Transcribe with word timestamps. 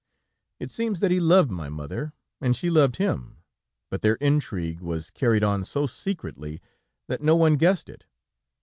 "It 0.59 0.71
seems 0.71 0.99
that 0.99 1.11
he 1.11 1.19
loved 1.19 1.51
my 1.51 1.69
mother, 1.69 2.11
and 2.41 2.55
she 2.55 2.71
loved 2.71 2.95
him, 2.95 3.37
but 3.91 4.01
their 4.01 4.15
intrigue 4.15 4.79
was 4.81 5.11
carried 5.11 5.43
on 5.43 5.63
so 5.63 5.85
secretly, 5.85 6.59
that 7.05 7.21
no 7.21 7.35
one 7.35 7.55
guessed 7.55 7.87
it. 7.87 8.05